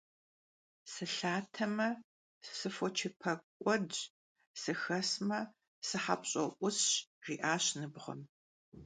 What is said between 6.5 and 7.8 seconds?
'Usş» jji'aş